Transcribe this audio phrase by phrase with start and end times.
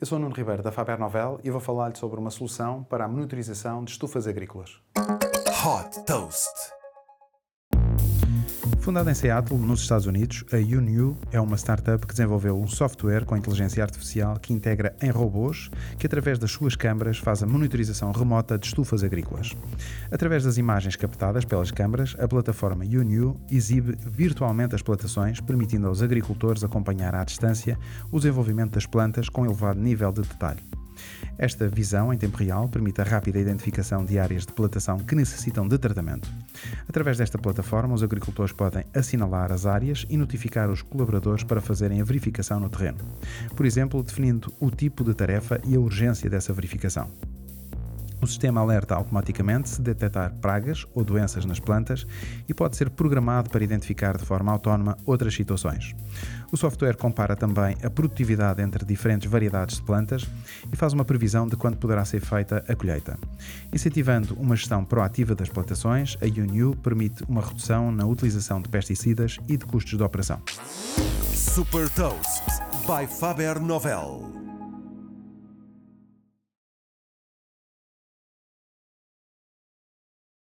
[0.00, 3.04] Eu sou o Nuno Ribeiro da Faber Novel e vou falar-lhe sobre uma solução para
[3.04, 4.82] a monitorização de estufas agrícolas.
[4.98, 6.50] Hot Toast.
[8.84, 13.24] Fundada em Seattle, nos Estados Unidos, a UNU é uma startup que desenvolveu um software
[13.24, 18.12] com inteligência artificial que integra em robôs que, através das suas câmaras, faz a monitorização
[18.12, 19.56] remota de estufas agrícolas.
[20.12, 26.02] Através das imagens captadas pelas câmaras, a plataforma UNU exibe virtualmente as plantações, permitindo aos
[26.02, 27.78] agricultores acompanhar à distância
[28.12, 30.73] o desenvolvimento das plantas com elevado nível de detalhe.
[31.38, 35.66] Esta visão em tempo real permite a rápida identificação de áreas de plantação que necessitam
[35.66, 36.28] de tratamento.
[36.88, 42.00] Através desta plataforma, os agricultores podem assinalar as áreas e notificar os colaboradores para fazerem
[42.00, 42.98] a verificação no terreno.
[43.56, 47.10] Por exemplo, definindo o tipo de tarefa e a urgência dessa verificação.
[48.24, 52.06] O sistema alerta automaticamente se detectar pragas ou doenças nas plantas
[52.48, 55.94] e pode ser programado para identificar de forma autónoma outras situações.
[56.50, 60.26] O software compara também a produtividade entre diferentes variedades de plantas
[60.72, 63.18] e faz uma previsão de quando poderá ser feita a colheita.
[63.70, 69.36] Incentivando uma gestão proativa das plantações, a UNU permite uma redução na utilização de pesticidas
[69.46, 70.40] e de custos de operação.
[71.34, 72.42] Super Toast
[72.86, 74.43] by Faber Novel.